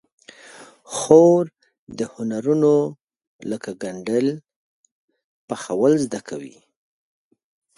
[0.95, 1.43] خور
[1.97, 2.73] د هنرونو
[3.51, 4.27] لکه ګنډل،
[5.49, 6.57] پخول زده کوي.